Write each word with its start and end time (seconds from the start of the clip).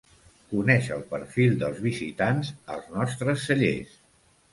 Coneix 0.51 0.87
el 0.95 1.03
perfil 1.11 1.53
dels 1.63 1.81
visitants 1.83 2.49
als 2.77 2.89
nostres 2.95 3.45
cellers. 3.51 3.93